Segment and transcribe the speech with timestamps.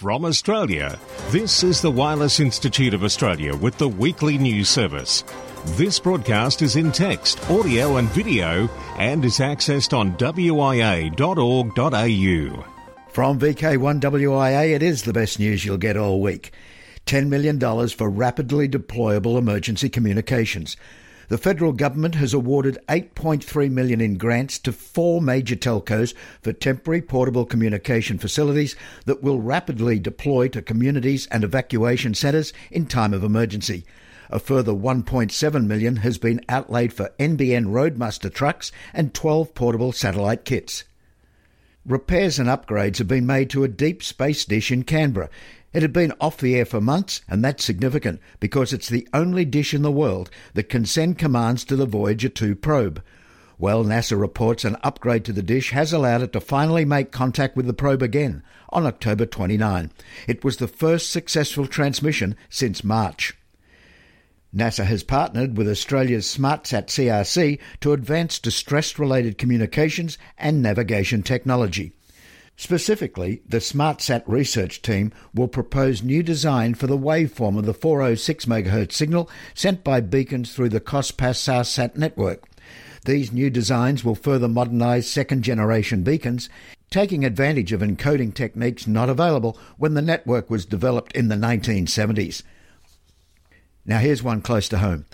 [0.00, 5.24] From Australia, this is the Wireless Institute of Australia with the weekly news service.
[5.76, 8.66] This broadcast is in text, audio, and video
[8.96, 11.12] and is accessed on wia.org.au.
[13.10, 16.52] From VK1WIA, it is the best news you'll get all week.
[17.04, 17.60] $10 million
[17.90, 20.78] for rapidly deployable emergency communications.
[21.30, 27.00] The federal government has awarded 8.3 million in grants to four major telcos for temporary
[27.00, 28.74] portable communication facilities
[29.04, 33.84] that will rapidly deploy to communities and evacuation centres in time of emergency.
[34.28, 39.92] A further 1.7 million has been outlaid for NBN Road Muster trucks and 12 portable
[39.92, 40.82] satellite kits.
[41.86, 45.30] Repairs and upgrades have been made to a deep space dish in Canberra.
[45.72, 49.44] It had been off the air for months, and that's significant because it's the only
[49.44, 53.02] dish in the world that can send commands to the Voyager 2 probe.
[53.56, 57.56] Well, NASA reports an upgrade to the dish has allowed it to finally make contact
[57.56, 59.92] with the probe again on October 29.
[60.26, 63.36] It was the first successful transmission since March.
[64.52, 71.92] NASA has partnered with Australia's SmartSat CRC to advance distress related communications and navigation technology.
[72.60, 78.44] Specifically, the SmartSat research team will propose new design for the waveform of the 406
[78.44, 82.44] MHz signal sent by beacons through the COSPAS SARSAT network.
[83.06, 86.50] These new designs will further modernise second generation beacons,
[86.90, 92.42] taking advantage of encoding techniques not available when the network was developed in the 1970s.
[93.86, 95.06] Now, here's one close to home.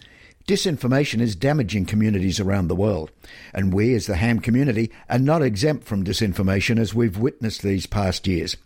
[0.46, 3.10] Disinformation is damaging communities around the world,
[3.52, 7.86] and we as the ham community are not exempt from disinformation as we've witnessed these
[7.86, 8.56] past years.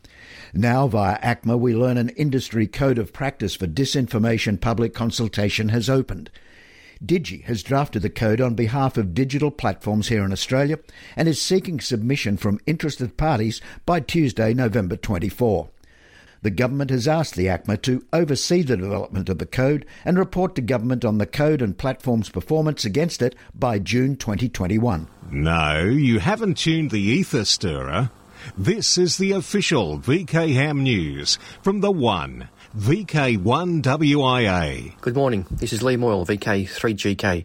[0.52, 5.88] Now, via ACMA, we learn an industry code of practice for disinformation public consultation has
[5.88, 6.30] opened.
[7.02, 10.78] Digi has drafted the code on behalf of digital platforms here in Australia
[11.16, 15.70] and is seeking submission from interested parties by Tuesday, November 24
[16.42, 20.54] the government has asked the ACMA to oversee the development of the code and report
[20.54, 25.06] to government on the code and platform's performance against it by June 2021.
[25.30, 28.10] No, you haven't tuned the ether stirrer.
[28.56, 34.98] This is the official VK Ham News from the One, VK1WIA.
[35.00, 35.46] Good morning.
[35.50, 37.44] This is Lee Moyle, VK3GK.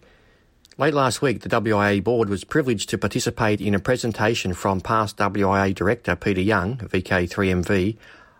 [0.78, 5.16] Late last week, the WIA board was privileged to participate in a presentation from past
[5.18, 7.96] WIA director Peter Young, VK3MV,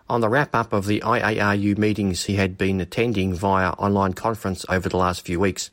[0.08, 4.64] on the wrap up of the IARU meetings he had been attending via online conference
[4.68, 5.70] over the last few weeks.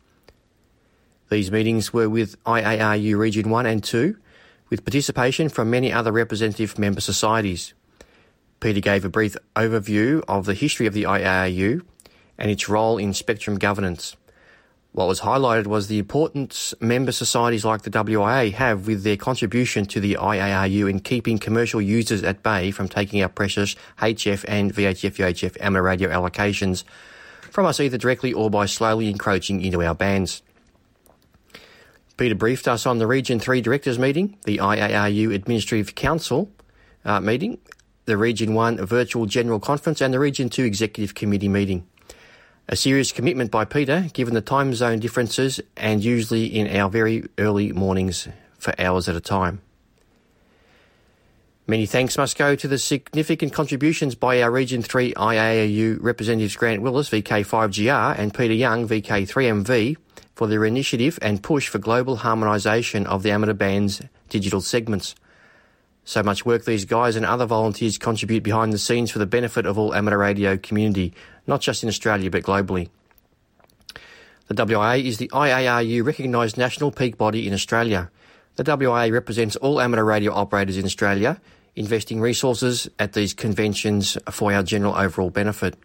[1.30, 4.18] These meetings were with IARU Region 1 and 2,
[4.70, 7.74] with participation from many other representative member societies.
[8.60, 11.82] Peter gave a brief overview of the history of the IARU
[12.38, 14.16] and its role in spectrum governance.
[14.94, 19.86] What was highlighted was the importance member societies like the WIA have with their contribution
[19.88, 24.72] to the IARU in keeping commercial users at bay from taking our precious HF and
[24.72, 26.84] VHF UHF amateur radio allocations
[27.50, 30.44] from us either directly or by slowly encroaching into our bands.
[32.16, 36.52] Peter briefed us on the Region 3 Directors Meeting, the IARU Administrative Council
[37.04, 37.58] uh, meeting,
[38.06, 41.88] the Region 1 Virtual General Conference, and the Region 2 Executive Committee meeting.
[42.70, 47.26] A serious commitment by Peter, given the time zone differences and usually in our very
[47.38, 49.62] early mornings for hours at a time.
[51.68, 56.82] Many thanks must go to the significant contributions by our Region 3 IARU representatives Grant
[56.82, 59.98] Willis, VK5GR, and Peter Young, VK3MV,
[60.36, 65.16] for their initiative and push for global harmonisation of the amateur band's digital segments.
[66.06, 69.66] So much work these guys and other volunteers contribute behind the scenes for the benefit
[69.66, 71.14] of all amateur radio community,
[71.48, 72.90] not just in Australia but globally.
[74.48, 78.12] The WIA is the IARU recognised national peak body in Australia.
[78.58, 81.40] The WIA represents all amateur radio operators in Australia,
[81.76, 85.76] investing resources at these conventions for our general overall benefit.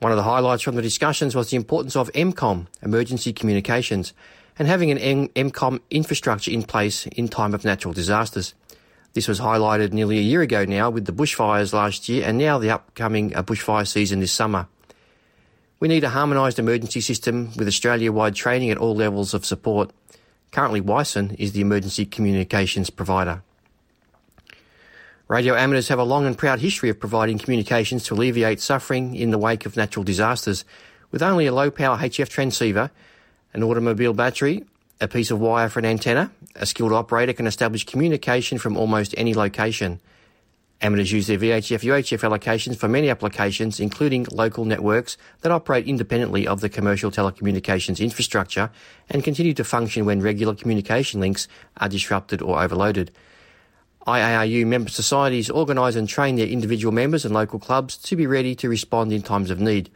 [0.00, 4.12] One of the highlights from the discussions was the importance of EMCOMM, emergency communications,
[4.58, 8.54] and having an EMCOMM infrastructure in place in time of natural disasters.
[9.18, 12.58] This was highlighted nearly a year ago now with the bushfires last year and now
[12.58, 14.68] the upcoming uh, bushfire season this summer.
[15.80, 19.90] We need a harmonised emergency system with Australia-wide training at all levels of support.
[20.52, 23.42] Currently, WICEN is the emergency communications provider.
[25.26, 29.32] Radio amateurs have a long and proud history of providing communications to alleviate suffering in
[29.32, 30.64] the wake of natural disasters.
[31.10, 32.92] With only a low power HF transceiver,
[33.52, 34.64] an automobile battery,
[35.00, 39.14] a piece of wire for an antenna, a skilled operator can establish communication from almost
[39.16, 40.00] any location.
[40.80, 46.46] Amateurs use their VHF UHF allocations for many applications, including local networks that operate independently
[46.46, 48.70] of the commercial telecommunications infrastructure
[49.10, 51.48] and continue to function when regular communication links
[51.78, 53.10] are disrupted or overloaded.
[54.06, 58.54] IARU member societies organise and train their individual members and local clubs to be ready
[58.54, 59.90] to respond in times of need.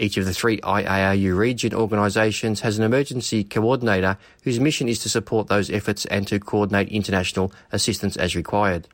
[0.00, 5.10] Each of the three IARU region organisations has an emergency coordinator whose mission is to
[5.10, 8.88] support those efforts and to coordinate international assistance as required.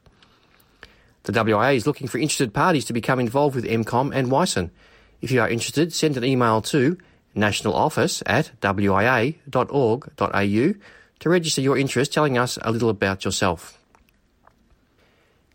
[1.23, 4.73] The WIA is looking for interested parties to become involved with EMCOMM and WICEN.
[5.21, 6.99] If you are interested, send an email to
[7.37, 9.35] nationaloffice at wia.org.au
[11.21, 13.79] to register your interest telling us a little about yourself.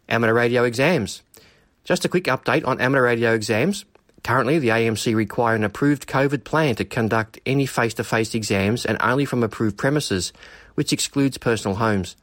[0.08, 1.24] Amateur radio exams.
[1.84, 3.84] Just a quick update on amateur radio exams.
[4.24, 9.26] Currently, the AMC require an approved COVID plan to conduct any face-to-face exams and only
[9.26, 10.32] from approved premises,
[10.76, 12.16] which excludes personal homes.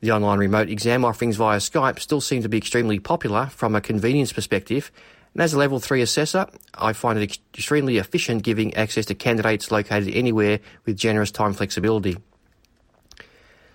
[0.00, 3.80] The online remote exam offerings via Skype still seem to be extremely popular from a
[3.80, 4.90] convenience perspective,
[5.32, 9.70] and as a level 3 assessor, I find it extremely efficient giving access to candidates
[9.70, 12.18] located anywhere with generous time flexibility.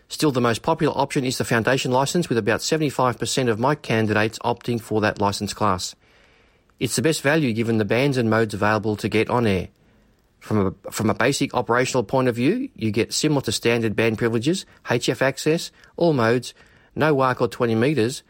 [0.09, 4.38] Still, the most popular option is the foundation license, with about 75% of my candidates
[4.39, 5.95] opting for that license class.
[6.79, 9.69] It's the best value given the bands and modes available to get on air.
[10.39, 14.19] From a, from a basic operational point of view, you get similar to standard band
[14.19, 16.53] privileges, HF access, all modes,
[16.95, 18.21] no WARC or 20 metres,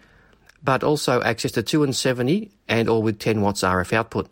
[0.63, 4.29] but also access to 2 and 70 and or with 10 watts RF output.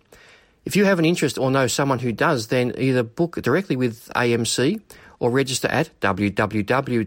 [0.64, 4.10] If you have an interest or know someone who does, then either book directly with
[4.16, 4.82] AMC
[5.20, 7.06] or register at www.wia.org.au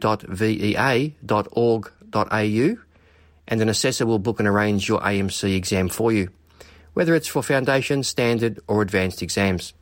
[3.50, 6.28] and an assessor will book and arrange your AMC exam for you
[6.94, 9.74] whether it's for foundation, standard, or advanced exams.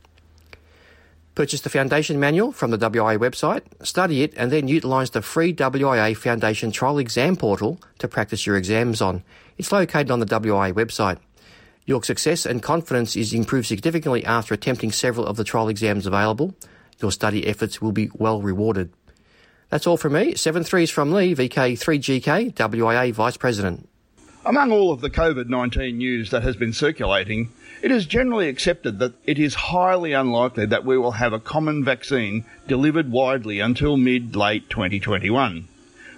[1.35, 5.53] Purchase the Foundation Manual from the WIA website, study it, and then utilise the free
[5.53, 9.23] WIA Foundation Trial Exam Portal to practice your exams on.
[9.59, 11.19] It's located on the WIA website.
[11.85, 16.55] Your success and confidence is improved significantly after attempting several of the trial exams available.
[17.01, 18.91] Your study efforts will be well rewarded.
[19.69, 20.35] That's all from me.
[20.35, 23.89] 7 3s from Lee, VK3GK, WIA Vice President.
[24.47, 27.51] Among all of the COVID 19 news that has been circulating,
[27.83, 31.83] it is generally accepted that it is highly unlikely that we will have a common
[31.83, 35.67] vaccine delivered widely until mid late 2021.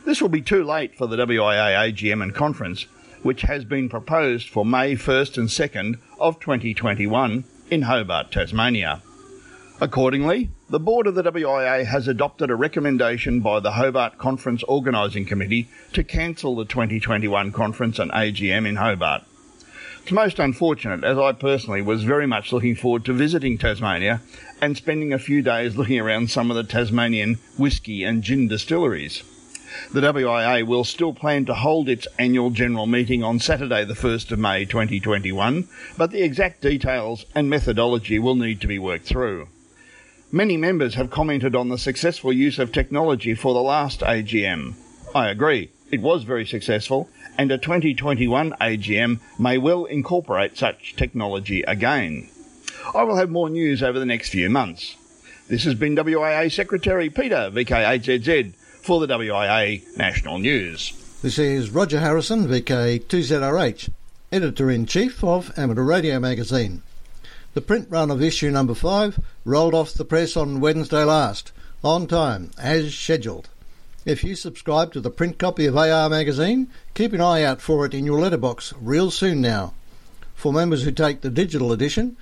[0.05, 2.83] This will be too late for the WIA AGM and conference,
[3.23, 9.01] which has been proposed for May 1st and 2nd of 2021 in Hobart, Tasmania.
[9.81, 15.25] Accordingly, the board of the WIA has adopted a recommendation by the Hobart Conference Organising
[15.25, 19.23] Committee to cancel the 2021 conference and AGM in Hobart.
[20.03, 24.21] It's most unfortunate as I personally was very much looking forward to visiting Tasmania
[24.61, 29.23] and spending a few days looking around some of the Tasmanian whisky and gin distilleries.
[29.95, 34.33] The WIA will still plan to hold its annual general meeting on Saturday, the 1st
[34.33, 35.67] of May 2021,
[35.97, 39.49] but the exact details and methodology will need to be worked through.
[40.31, 44.75] Many members have commented on the successful use of technology for the last AGM.
[45.15, 47.09] I agree, it was very successful,
[47.39, 52.29] and a 2021 AGM may well incorporate such technology again.
[52.95, 54.97] I will have more news over the next few months.
[55.49, 58.53] This has been WIA Secretary Peter VK8ZZ
[58.83, 60.93] for the WIA National News.
[61.23, 63.89] This is Roger Harrison, VK2ZRH,
[64.31, 66.83] Editor in Chief of Amateur Radio Magazine.
[67.55, 71.53] The print run of issue number 5 rolled off the press on Wednesday last,
[71.83, 73.49] on time, as scheduled.
[74.05, 77.87] If you subscribe to the print copy of AR magazine, keep an eye out for
[77.87, 79.73] it in your letterbox real soon now.
[80.35, 82.17] For members who take the digital edition,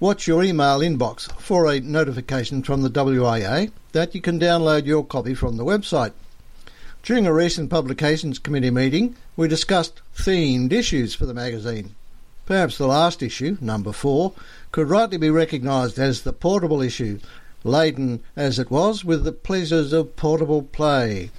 [0.00, 5.04] watch your email inbox for a notification from the WIA that you can download your
[5.04, 6.12] copy from the website.
[7.02, 11.94] During a recent Publications Committee meeting, we discussed themed issues for the magazine.
[12.50, 14.32] Perhaps the last issue, number four,
[14.72, 17.20] could rightly be recognised as the portable issue,
[17.62, 21.30] laden as it was with the pleasures of portable play.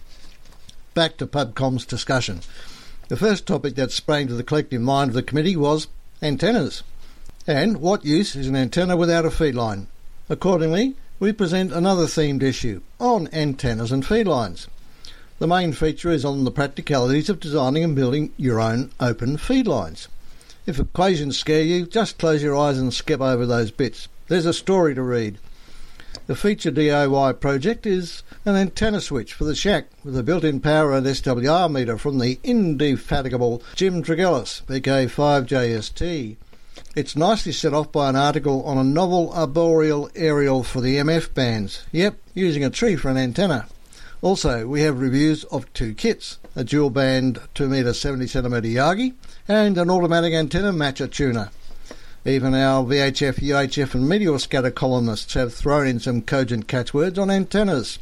[0.94, 2.40] Back to PubCom's discussion.
[3.10, 5.88] The first topic that sprang to the collective mind of the committee was
[6.22, 6.82] antennas.
[7.46, 9.88] And what use is an antenna without a feed line?
[10.30, 14.70] Accordingly, we present another themed issue on antennas and feed lines.
[15.40, 19.68] The main feature is on the practicalities of designing and building your own open feed
[19.68, 20.08] lines.
[20.68, 24.08] If equations scare you, just close your eyes and skip over those bits.
[24.28, 25.40] There's a story to read.
[26.28, 30.94] The feature DIY project is an antenna switch for the shack with a built-in power
[30.94, 36.38] and SWR meter from the indefatigable Jim Tregellas, VK5JST.
[36.96, 41.34] It's nicely set off by an article on a novel arboreal aerial for the MF
[41.34, 41.86] bands.
[41.92, 43.68] Yep, using a tree for an antenna.
[44.22, 49.16] Also, we have reviews of two kits, a dual band 2 meter 70 centimeter Yagi
[49.48, 51.50] and an automatic antenna matcher tuner.
[52.24, 57.32] Even our VHF, UHF and meteor scatter columnists have thrown in some cogent catchwords on
[57.32, 57.98] antennas.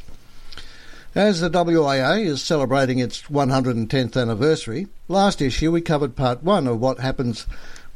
[1.14, 6.78] As the WIA is celebrating its 110th anniversary, last issue we covered part one of
[6.78, 7.46] what happens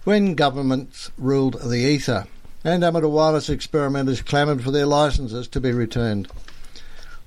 [0.05, 2.27] when governments ruled the ether
[2.65, 6.27] and amateur wireless experimenters clamoured for their licences to be returned.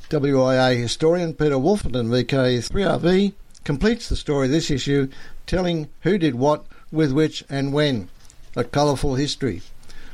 [0.09, 3.33] WIA historian Peter Woolfenden, VK3RV,
[3.63, 5.09] completes the story this issue,
[5.45, 8.09] telling who did what, with which, and when.
[8.55, 9.61] A colourful history.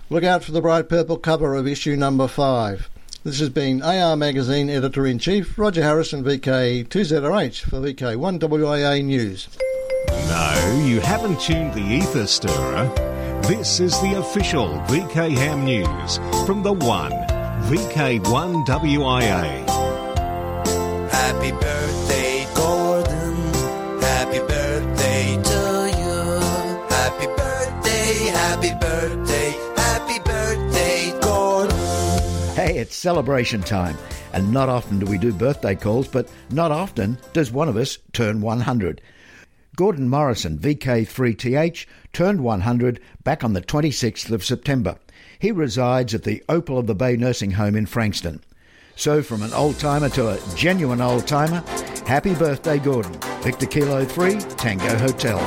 [0.09, 2.89] Look out for the bright purple cover of issue number 5.
[3.23, 9.47] This has been AR Magazine Editor in Chief Roger Harrison, VK2ZRH for VK1WIA News.
[10.09, 12.91] No, you haven't tuned the ether stirrer.
[13.43, 17.11] This is the official VK Ham News from the One,
[17.69, 19.65] VK1WIA.
[21.09, 23.53] Happy birthday, Gordon.
[24.01, 26.41] Happy birthday to you.
[26.89, 31.77] Happy birthday, happy birthday, happy birthday, Gordon.
[32.55, 33.97] Hey, it's celebration time,
[34.33, 37.97] and not often do we do birthday calls, but not often does one of us
[38.11, 39.01] turn 100.
[39.75, 44.97] Gordon Morrison, VK3TH, turned 100 back on the 26th of September.
[45.43, 48.41] He resides at the Opal of the Bay Nursing Home in Frankston.
[48.95, 51.61] So, from an old timer to a genuine old timer,
[52.07, 53.11] happy birthday, Gordon.
[53.41, 55.39] Victor Kilo 3, Tango Hotel.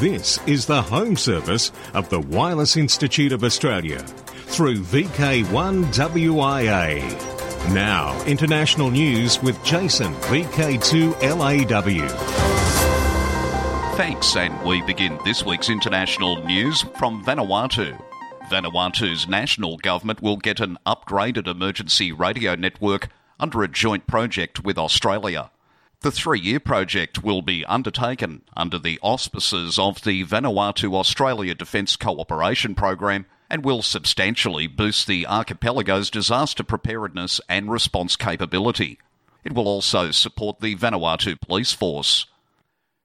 [0.00, 7.74] This is the home service of the Wireless Institute of Australia through VK1WIA.
[7.74, 12.08] Now, international news with Jason, VK2LAW.
[13.98, 18.07] Thanks, and we begin this week's international news from Vanuatu.
[18.48, 24.78] Vanuatu's national government will get an upgraded emergency radio network under a joint project with
[24.78, 25.50] Australia.
[26.00, 31.96] The three year project will be undertaken under the auspices of the Vanuatu Australia Defence
[31.96, 38.98] Cooperation Program and will substantially boost the archipelago's disaster preparedness and response capability.
[39.44, 42.26] It will also support the Vanuatu Police Force.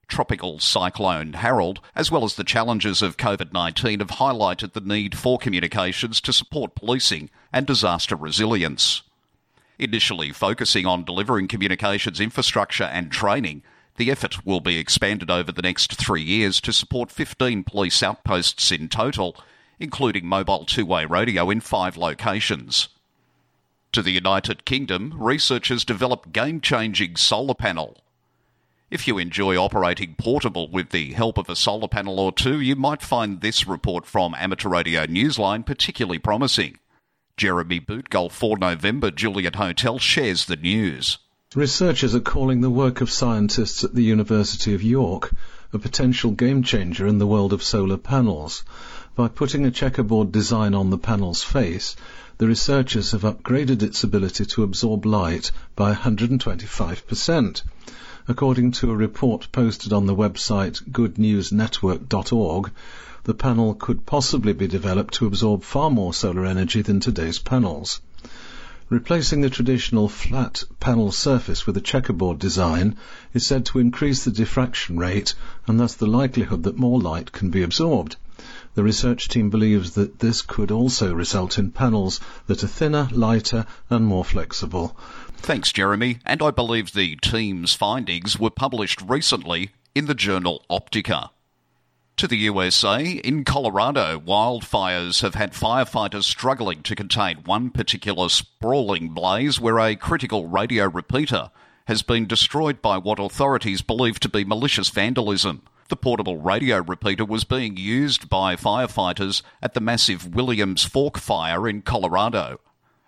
[0.08, 5.16] Tropical Cyclone Harold, as well as the challenges of COVID 19, have highlighted the need
[5.16, 9.02] for communications to support policing and disaster resilience.
[9.78, 13.62] Initially focusing on delivering communications infrastructure and training,
[13.96, 18.72] the effort will be expanded over the next three years to support 15 police outposts
[18.72, 19.36] in total,
[19.78, 22.88] including mobile two way radio in five locations.
[23.92, 27.98] To the United Kingdom, researchers developed game changing solar panel.
[28.94, 32.76] If you enjoy operating portable with the help of a solar panel or two, you
[32.76, 36.78] might find this report from Amateur Radio Newsline particularly promising.
[37.36, 41.18] Jeremy Bootgolf for November Juliet Hotel shares the news.
[41.56, 45.34] Researchers are calling the work of scientists at the University of York
[45.72, 48.62] a potential game changer in the world of solar panels.
[49.16, 51.96] By putting a checkerboard design on the panel's face,
[52.38, 57.62] the researchers have upgraded its ability to absorb light by 125%.
[58.26, 62.70] According to a report posted on the website goodnewsnetwork.org,
[63.24, 68.00] the panel could possibly be developed to absorb far more solar energy than today's panels.
[68.88, 72.96] Replacing the traditional flat panel surface with a checkerboard design
[73.34, 75.34] is said to increase the diffraction rate
[75.66, 78.16] and thus the likelihood that more light can be absorbed.
[78.74, 83.66] The research team believes that this could also result in panels that are thinner, lighter,
[83.88, 84.96] and more flexible.
[85.36, 86.18] Thanks, Jeremy.
[86.24, 91.30] And I believe the team's findings were published recently in the journal Optica.
[92.18, 99.08] To the USA, in Colorado, wildfires have had firefighters struggling to contain one particular sprawling
[99.08, 101.50] blaze where a critical radio repeater
[101.86, 105.62] has been destroyed by what authorities believe to be malicious vandalism.
[105.88, 111.68] The portable radio repeater was being used by firefighters at the massive Williams Fork fire
[111.68, 112.60] in Colorado.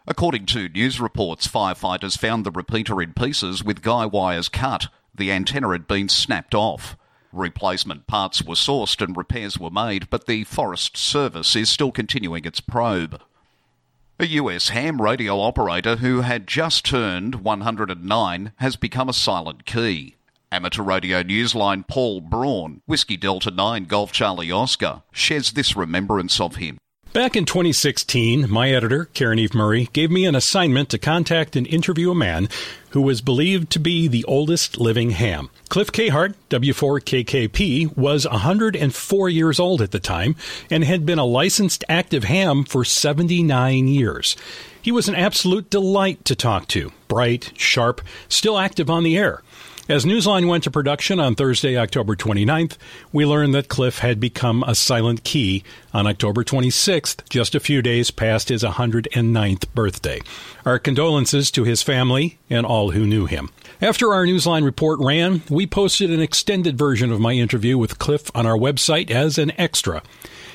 [0.06, 4.88] According to news reports, firefighters found the repeater in pieces with guy wires cut.
[5.14, 6.96] The antenna had been snapped off.
[7.32, 12.44] Replacement parts were sourced and repairs were made, but the Forest Service is still continuing
[12.44, 13.20] its probe.
[14.18, 20.15] A US ham radio operator who had just turned 109 has become a silent key.
[20.52, 26.56] Amateur Radio Newsline Paul Braun, Whiskey Delta 9 Golf Charlie Oscar, shares this remembrance of
[26.56, 26.78] him.
[27.12, 31.66] Back in 2016, my editor, Caryn Eve Murray, gave me an assignment to contact and
[31.66, 32.48] interview a man
[32.90, 35.48] who was believed to be the oldest living ham.
[35.68, 40.36] Cliff Cahart, W4KKP, was 104 years old at the time
[40.70, 44.36] and had been a licensed active ham for 79 years.
[44.82, 49.42] He was an absolute delight to talk to, bright, sharp, still active on the air.
[49.88, 52.76] As Newsline went to production on Thursday, October 29th,
[53.12, 55.62] we learned that Cliff had become a silent key
[55.94, 60.20] on October 26th, just a few days past his 109th birthday.
[60.64, 63.50] Our condolences to his family and all who knew him.
[63.80, 68.28] After our Newsline report ran, we posted an extended version of my interview with Cliff
[68.34, 70.02] on our website as an extra.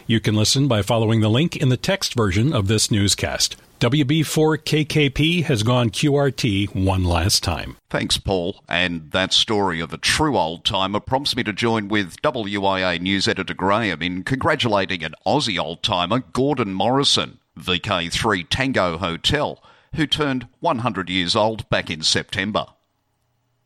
[0.07, 3.55] You can listen by following the link in the text version of this newscast.
[3.81, 7.77] WB4KKP has gone QRT one last time.
[7.89, 8.63] Thanks, Paul.
[8.69, 13.27] And that story of a true old timer prompts me to join with WIA news
[13.27, 19.63] editor Graham in congratulating an Aussie old timer, Gordon Morrison, VK3 Tango Hotel,
[19.95, 22.67] who turned 100 years old back in September.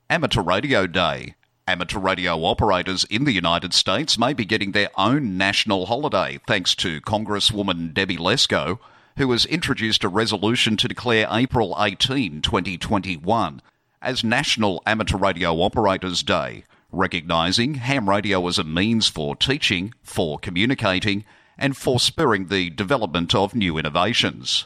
[0.10, 1.36] Amateur Radio Day.
[1.68, 6.74] Amateur radio operators in the United States may be getting their own national holiday thanks
[6.76, 8.80] to Congresswoman Debbie Lesko
[9.18, 13.62] who has introduced a resolution to declare April 18, 2021,
[14.02, 20.38] as National Amateur Radio Operators Day, recognising ham radio as a means for teaching, for
[20.38, 21.24] communicating,
[21.58, 24.66] and for spurring the development of new innovations.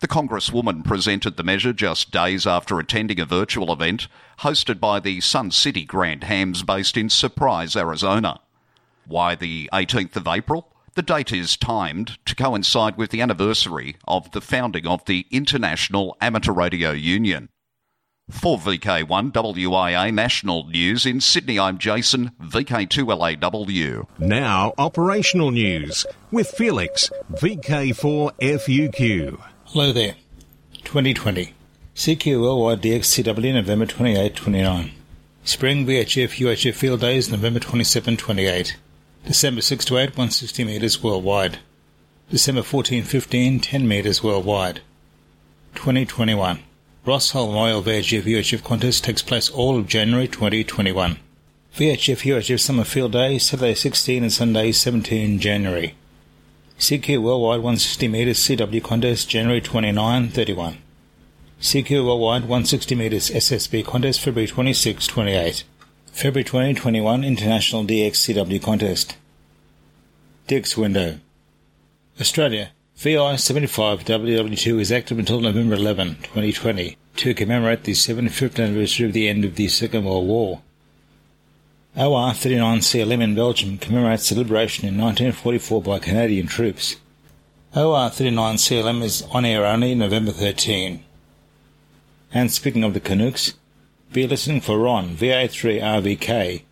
[0.00, 4.08] The Congresswoman presented the measure just days after attending a virtual event
[4.40, 8.40] hosted by the Sun City Grand Hams based in Surprise, Arizona.
[9.06, 10.68] Why the 18th of April?
[10.94, 16.16] The date is timed to coincide with the anniversary of the founding of the International
[16.20, 17.48] Amateur Radio Union.
[18.30, 24.06] For VK1 WIA National News in Sydney, I'm Jason, VK2LAW.
[24.20, 29.40] Now, operational news with Felix, VK4FUQ.
[29.64, 30.14] Hello there.
[30.84, 31.54] 2020.
[31.96, 34.92] CQ Worldwide DXCW November 28 29.
[35.42, 38.76] Spring VHF UHF Field Days November 27 28.
[39.26, 41.58] December 6 to 8, 160 metres worldwide.
[42.30, 44.80] December 14 15, 10 metres worldwide.
[45.74, 46.58] 2021.
[47.06, 51.16] Ross Hull Memorial VHF UHF contest takes place all of January 2021.
[51.74, 55.94] VHF UHF Summer Field Day, Saturday 16 and Sunday 17 January.
[56.78, 60.76] CQ Worldwide 160 metres CW contest January 29 31.
[61.62, 65.64] CQ Worldwide 160 metres SSB contest February 26 28.
[66.14, 69.16] February 2021 International DXCW Contest.
[70.46, 71.18] DX Window.
[72.20, 72.70] Australia.
[72.94, 79.12] VI 75 WW2 is active until November 11, 2020, to commemorate the 75th anniversary of
[79.12, 80.62] the end of the Second World War.
[81.96, 86.94] OR 39 CLM in Belgium commemorates the liberation in 1944 by Canadian troops.
[87.74, 91.02] OR 39 CLM is on air only November 13.
[92.32, 93.54] And speaking of the Canucks,
[94.14, 96.62] be listening for Ron, VA3RVK,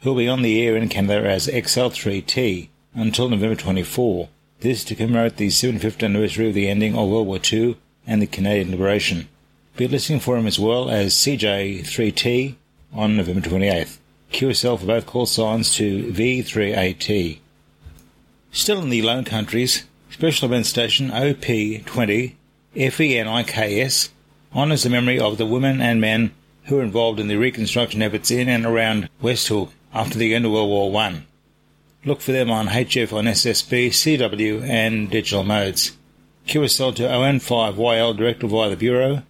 [0.00, 4.30] who'll be on the air in Canada as XL3T until November 24.
[4.60, 8.22] This is to commemorate the 75th anniversary of the ending of World War II and
[8.22, 9.28] the Canadian liberation.
[9.76, 12.54] Be listening for him as well as CJ3T
[12.94, 13.98] on November 28th.
[14.32, 17.38] QSL for both call signs to V3AT.
[18.50, 22.32] Still in the Lone Countries, Special Event Station OP20
[22.74, 24.08] FENIKS
[24.54, 26.32] honours the memory of the women and men
[26.68, 30.52] who were involved in the reconstruction efforts in and around Westhoek after the end of
[30.52, 31.26] World War One.
[32.04, 35.96] Look for them on HF on SSB, CW, and digital modes.
[36.46, 39.22] QSL to ON5YL directly via the Bureau.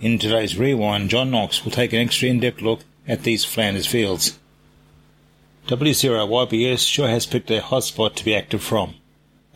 [0.00, 4.38] In today's Rewind, John Knox will take an extra in-depth look at these Flanders fields.
[5.68, 8.94] W0YBS sure has picked a hotspot to be active from.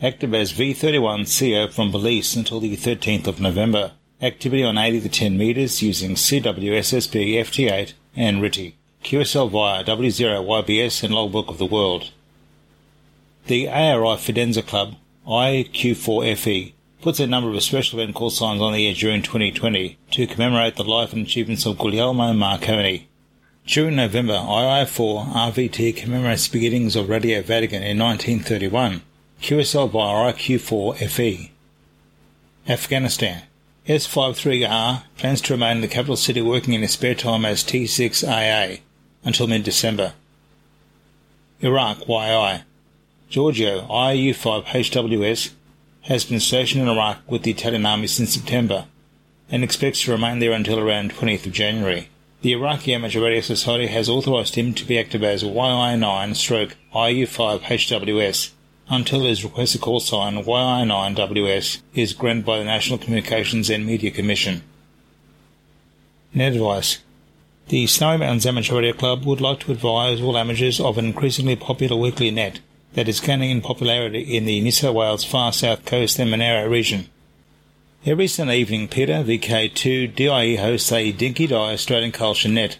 [0.01, 3.91] Active as V31CO from Belize until the 13th of November.
[4.21, 8.73] Activity on 80 to 10 meters using CWSSB FT8 and RTTY.
[9.03, 12.11] QSL via W0YBS and Logbook of the World.
[13.47, 14.95] The ARI Fidenza Club,
[15.27, 20.27] IQ4FE, puts a number of special event call signs on the air during 2020 to
[20.27, 23.07] commemorate the life and achievements of Guglielmo Marconi.
[23.65, 29.01] During November, II4 RVT commemorates the beginnings of Radio Vatican in 1931,
[29.41, 31.49] QSL via IQ4FE.
[32.67, 33.41] Afghanistan.
[33.87, 38.81] S53R plans to remain in the capital city working in his spare time as T6AA
[39.23, 40.13] until mid-December.
[41.61, 42.61] Iraq YI.
[43.29, 45.51] Giorgio IU5HWS
[46.01, 48.85] has been stationed in Iraq with the Italian army since September
[49.49, 52.09] and expects to remain there until around 20th of January.
[52.41, 58.51] The Iraqi Amateur Radio Society has authorised him to be active as YI9 stroke IU5HWS
[58.91, 64.61] until his requested call sign YI9WS is granted by the National Communications and Media Commission.
[66.33, 66.99] Net advice.
[67.69, 71.55] The Snowy Mountains Amateur Radio Club would like to advise all amateurs of an increasingly
[71.55, 72.59] popular weekly net
[72.93, 76.69] that is gaining in popularity in the New South Wales far south coast and Monaro
[76.69, 77.07] region.
[78.05, 82.77] Every Sunday evening, Peter, VK2 DIE hosts a Dinky Die Australian Culture Net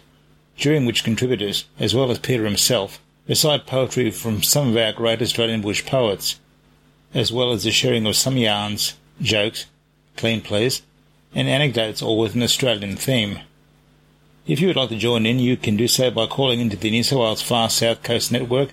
[0.58, 5.22] during which contributors, as well as Peter himself, recite poetry from some of our great
[5.22, 6.40] Australian bush poets,
[7.14, 9.66] as well as the sharing of some yarns, jokes,
[10.16, 10.82] clean plays,
[11.34, 13.40] and anecdotes all with an Australian theme.
[14.46, 16.90] If you would like to join in, you can do so by calling into the
[16.90, 18.70] New South Wales Far South Coast Network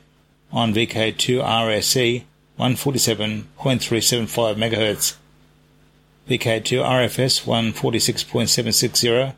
[0.52, 2.24] on VK2 RSE
[2.60, 5.16] 147.375 MHz,
[6.28, 9.36] VK2 RFS 146.760,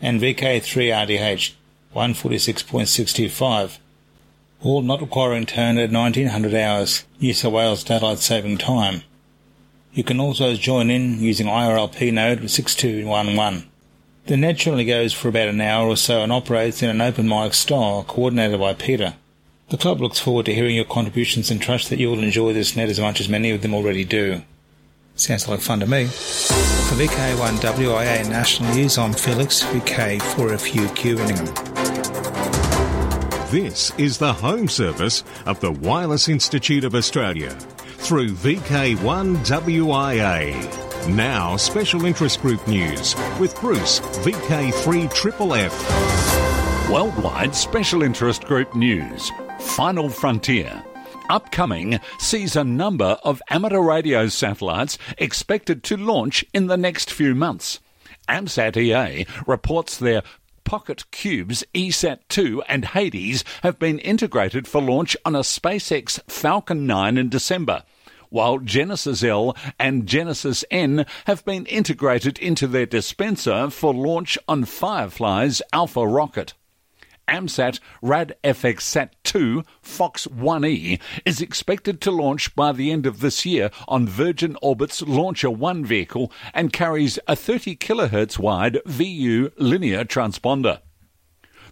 [0.00, 1.52] and VK3 RDH
[1.94, 3.78] 146.625,
[4.62, 9.02] all not requiring turn at 1900 hours New South Wales Daylight Saving Time.
[9.92, 13.70] You can also join in using IRLP node 6211.
[14.26, 17.28] The net generally goes for about an hour or so and operates in an open
[17.28, 19.14] mic style coordinated by Peter.
[19.68, 22.76] The club looks forward to hearing your contributions and trusts that you will enjoy this
[22.76, 24.42] net as much as many of them already do.
[25.14, 26.06] Sounds like fun to me.
[26.06, 31.73] For VK1WIA National News, I'm Felix, VK4FUQ Inningham.
[33.50, 41.14] This is the home service of the Wireless Institute of Australia through VK1WIA.
[41.14, 46.90] Now, special interest group news with Bruce, VK3FFF.
[46.90, 49.30] Worldwide Special Interest Group News.
[49.60, 50.82] Final Frontier.
[51.28, 57.34] Upcoming sees a number of amateur radio satellites expected to launch in the next few
[57.34, 57.78] months.
[58.26, 60.22] AMSAT EA reports their
[60.64, 66.86] Pocket Cubes ESAT 2 and Hades have been integrated for launch on a SpaceX Falcon
[66.86, 67.84] 9 in December
[68.30, 74.64] while Genesis L and Genesis N have been integrated into their dispenser for launch on
[74.64, 76.54] Firefly's Alpha rocket.
[77.28, 83.20] AMSAT Rad FX Sat 2 Fox 1E is expected to launch by the end of
[83.20, 89.50] this year on Virgin Orbit's Launcher 1 vehicle and carries a 30 kHz wide VU
[89.56, 90.80] linear transponder.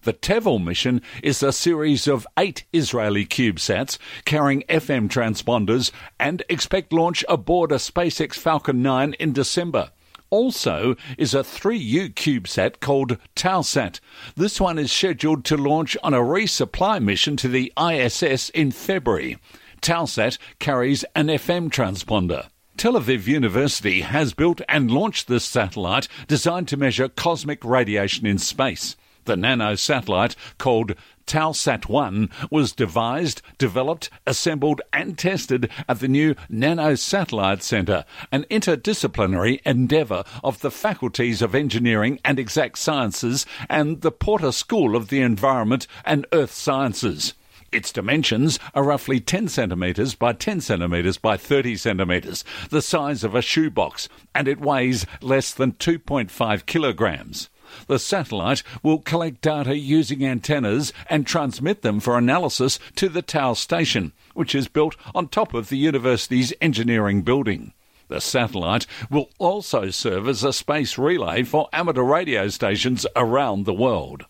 [0.02, 6.92] The Tevel mission is a series of eight Israeli CubeSats carrying FM transponders and expect
[6.92, 9.92] launch aboard a SpaceX Falcon 9 in December
[10.32, 14.00] also is a 3U CubeSat called TAUSAT.
[14.34, 19.36] This one is scheduled to launch on a resupply mission to the ISS in February.
[19.82, 22.48] TAUSAT carries an FM transponder.
[22.78, 28.38] Tel Aviv University has built and launched this satellite designed to measure cosmic radiation in
[28.38, 28.96] space.
[29.24, 30.94] The nano satellite, called
[31.32, 38.44] TAUSAT 1, was devised, developed, assembled, and tested at the new Nano Satellite Centre, an
[38.50, 45.08] interdisciplinary endeavour of the faculties of Engineering and Exact Sciences and the Porter School of
[45.08, 47.32] the Environment and Earth Sciences.
[47.72, 53.34] Its dimensions are roughly 10 centimetres by 10 centimetres by 30 centimetres, the size of
[53.34, 57.48] a shoebox, and it weighs less than 2.5 kilograms.
[57.86, 63.54] The satellite will collect data using antennas and transmit them for analysis to the Tau
[63.54, 67.72] station, which is built on top of the university's engineering building.
[68.08, 73.72] The satellite will also serve as a space relay for amateur radio stations around the
[73.72, 74.26] world.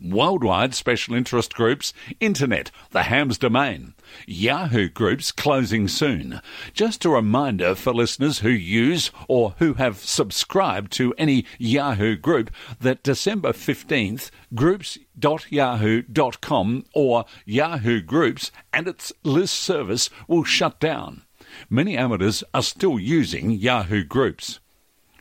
[0.00, 3.94] Worldwide Special Interest Groups, Internet, the Hams domain.
[4.26, 6.40] Yahoo Groups closing soon.
[6.72, 12.50] Just a reminder for listeners who use or who have subscribed to any Yahoo group
[12.80, 21.22] that December 15th, groups.yahoo.com or Yahoo Groups and its list service will shut down.
[21.68, 24.60] Many amateurs are still using Yahoo Groups.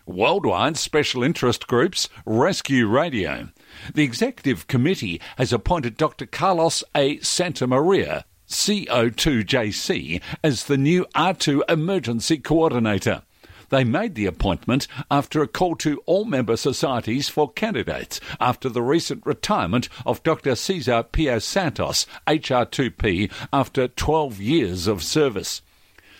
[0.05, 3.49] Worldwide Special Interest Groups, Rescue Radio.
[3.93, 6.25] The Executive Committee has appointed Dr.
[6.25, 7.17] Carlos A.
[7.17, 13.23] Santamaria, CO2JC, as the new R2 Emergency Coordinator.
[13.69, 18.81] They made the appointment after a call to all member societies for candidates after the
[18.81, 20.55] recent retirement of Dr.
[20.55, 25.61] Cesar Pio Santos, HR2P, after 12 years of service.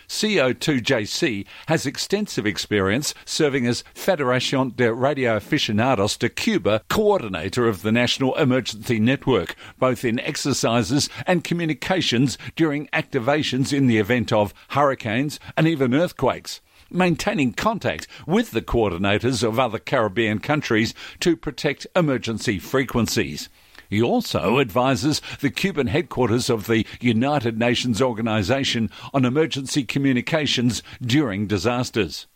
[0.08, 7.92] CO2JC has extensive experience serving as Federación de Radio Aficionados de Cuba coordinator of the
[7.92, 15.40] National Emergency Network, both in exercises and communications during activations in the event of hurricanes
[15.56, 22.60] and even earthquakes maintaining contact with the coordinators of other Caribbean countries to protect emergency
[22.60, 23.50] frequencies.
[23.90, 31.48] He also advises the Cuban headquarters of the United Nations Organization on Emergency Communications during
[31.48, 32.28] disasters.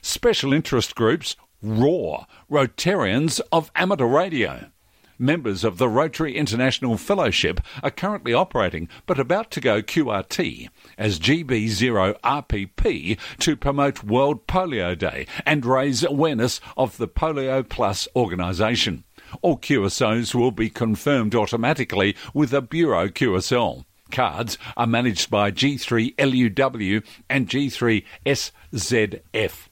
[0.00, 4.70] Special interest groups, ROAR, Rotarians of Amateur Radio.
[5.18, 11.20] Members of the Rotary International Fellowship are currently operating but about to go QRT as
[11.20, 19.04] GB0RPP to promote World Polio Day and raise awareness of the Polio Plus organisation.
[19.40, 23.84] All QSOs will be confirmed automatically with a Bureau QSL.
[24.10, 29.68] Cards are managed by G3LUW and G3SZF.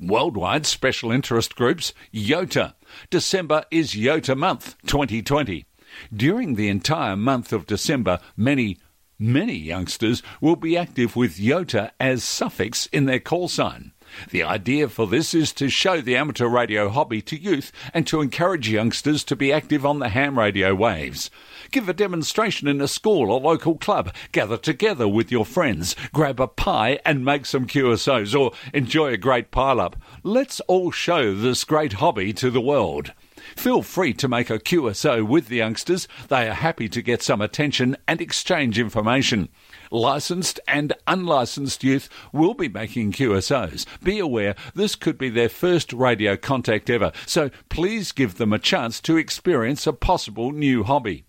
[0.00, 2.74] Worldwide special interest groups, YOTA.
[3.10, 5.66] December is YOTA month 2020.
[6.14, 8.78] During the entire month of December, many,
[9.18, 13.92] many youngsters will be active with YOTA as suffix in their call sign.
[14.30, 18.20] The idea for this is to show the amateur radio hobby to youth and to
[18.20, 21.30] encourage youngsters to be active on the ham radio waves.
[21.70, 24.14] Give a demonstration in a school or local club.
[24.32, 25.94] Gather together with your friends.
[26.12, 29.96] Grab a pie and make some QSOs or enjoy a great pile up.
[30.22, 33.12] Let's all show this great hobby to the world.
[33.56, 36.08] Feel free to make a QSO with the youngsters.
[36.28, 39.48] They are happy to get some attention and exchange information.
[39.90, 43.86] Licensed and unlicensed youth will be making QSOs.
[44.02, 48.58] Be aware this could be their first radio contact ever, so please give them a
[48.58, 51.24] chance to experience a possible new hobby.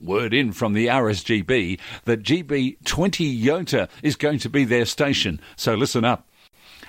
[0.00, 5.74] Word in from the RSGB that GB20 Yota is going to be their station, so
[5.74, 6.28] listen up.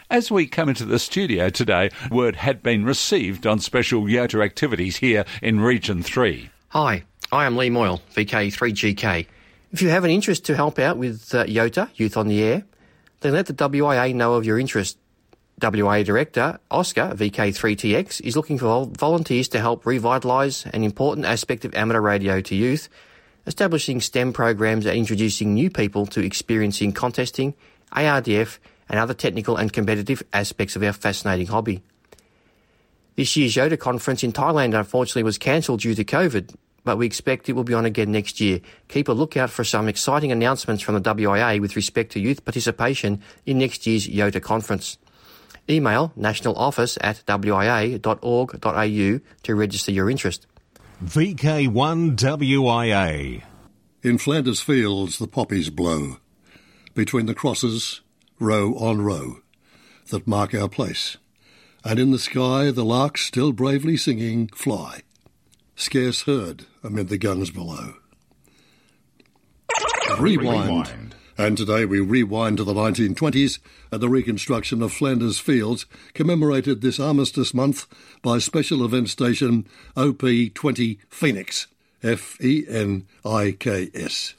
[0.10, 4.98] As we come into the studio today, word had been received on special Yota activities
[4.98, 6.50] here in Region 3.
[6.70, 9.28] Hi, I am Lee Moyle, VK3GK.
[9.74, 12.64] If you have an interest to help out with uh, YOTA, Youth on the Air,
[13.22, 15.00] then let the WIA know of your interest.
[15.60, 21.74] WIA Director Oscar, VK3TX, is looking for volunteers to help revitalise an important aspect of
[21.74, 22.88] amateur radio to youth,
[23.48, 27.56] establishing STEM programs and introducing new people to experiencing contesting,
[27.96, 28.60] ARDF,
[28.90, 31.82] and other technical and competitive aspects of our fascinating hobby.
[33.16, 37.48] This year's YOTA conference in Thailand unfortunately was cancelled due to COVID, but we expect
[37.50, 38.60] it will be on again next year.
[38.88, 43.22] Keep a lookout for some exciting announcements from the WIA with respect to youth participation
[43.46, 44.98] in next year's YOTA conference.
[45.69, 50.48] Email nationaloffice at wia.org.au to register your interest.
[51.04, 53.43] VK1WIA.
[54.02, 56.17] In Flanders fields the poppies blow,
[56.93, 58.02] between the crosses,
[58.39, 59.38] row on row,
[60.10, 61.15] that mark our place,
[61.86, 65.04] and in the sky the larks still bravely singing fly,
[65.76, 67.96] scarce heard amid the guns below.
[70.20, 70.68] Rewind.
[70.68, 71.16] Rewind.
[71.36, 73.58] And today we rewind to the 1920s
[73.92, 77.88] and the reconstruction of Flanders Fields, commemorated this Armistice Month
[78.22, 81.66] by special event station OP20 Phoenix,
[82.04, 84.36] F E N I K S.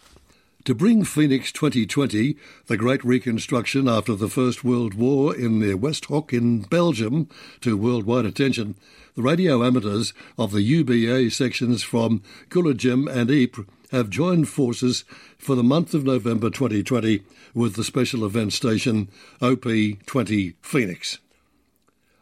[0.67, 2.37] To bring Phoenix 2020,
[2.69, 7.29] the great reconstruction after the First World War in the Westhoek in Belgium,
[7.61, 8.77] to worldwide attention,
[9.15, 15.05] the radio amateurs of the UBA sections from Gullegem and Ypres have joined forces
[15.39, 17.23] for the month of November 2020
[17.55, 19.09] with the special event station
[19.41, 21.19] OP20 Phoenix.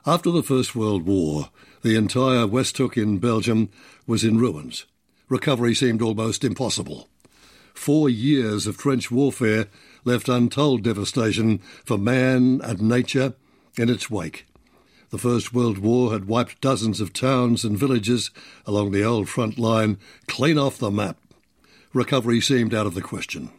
[0.04, 1.48] After the First World War,
[1.82, 3.70] the entire Westhoek in Belgium
[4.06, 4.84] was in ruins.
[5.30, 7.08] Recovery seemed almost impossible.
[7.72, 9.68] Four years of trench warfare
[10.04, 13.32] left untold devastation for man and nature
[13.78, 14.46] in its wake.
[15.12, 18.30] The First World War had wiped dozens of towns and villages
[18.66, 21.18] along the old front line clean off the map
[21.92, 23.50] recovery seemed out of the question.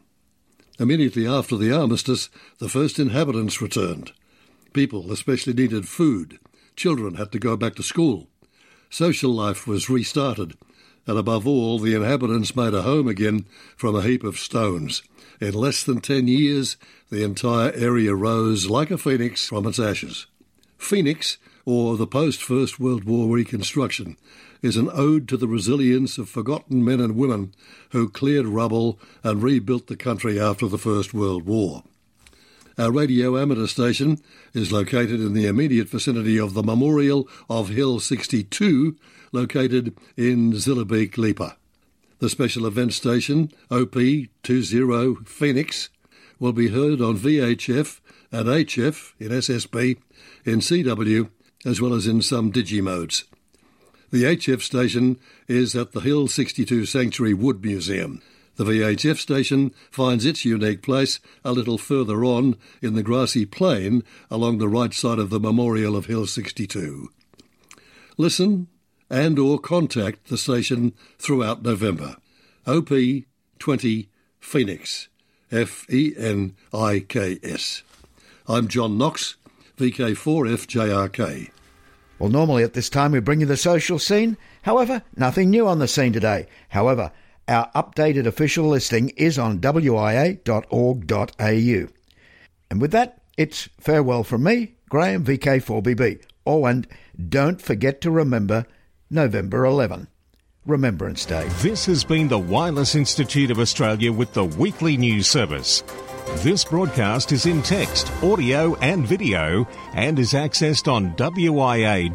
[0.79, 4.11] Immediately after the armistice, the first inhabitants returned.
[4.73, 6.39] People especially needed food.
[6.75, 8.27] Children had to go back to school.
[8.89, 10.57] Social life was restarted,
[11.05, 15.03] and above all, the inhabitants made a home again from a heap of stones.
[15.39, 16.77] In less than ten years,
[17.11, 20.25] the entire area rose like a phoenix from its ashes.
[20.83, 24.17] Phoenix, or the post First World War reconstruction,
[24.61, 27.53] is an ode to the resilience of forgotten men and women
[27.91, 31.83] who cleared rubble and rebuilt the country after the First World War.
[32.77, 34.19] Our radio amateur station
[34.53, 38.95] is located in the immediate vicinity of the Memorial of Hill 62,
[39.31, 41.57] located in Zillebeke, Lipa.
[42.17, 45.89] The special event station, OP20 Phoenix,
[46.39, 47.99] will be heard on VHF
[48.31, 49.97] and HF in SSB,
[50.45, 51.29] in CW,
[51.65, 53.23] as well as in some digimodes.
[54.11, 58.21] The HF station is at the Hill 62 Sanctuary Wood Museum.
[58.55, 64.03] The VHF station finds its unique place a little further on in the grassy plain
[64.29, 67.09] along the right side of the memorial of Hill 62.
[68.17, 68.67] Listen
[69.09, 72.17] and or contact the station throughout November.
[72.67, 72.89] OP
[73.59, 75.07] 20 Phoenix,
[75.51, 77.81] F E N I K S.
[78.47, 79.35] I'm John Knox,
[79.77, 81.49] VK4FJRK.
[82.19, 84.37] Well, normally at this time we bring you the social scene.
[84.61, 86.47] However, nothing new on the scene today.
[86.69, 87.11] However,
[87.47, 90.37] our updated official listing is on wia.org.au.
[92.69, 96.23] And with that, it's farewell from me, Graham VK4BB.
[96.45, 96.87] Oh, and
[97.29, 98.65] don't forget to remember
[99.09, 100.07] November 11.
[100.65, 101.47] Remembrance Day.
[101.61, 105.83] This has been the Wireless Institute of Australia with the weekly news service.
[106.37, 112.13] This broadcast is in text, audio, and video and is accessed on wia.org.au.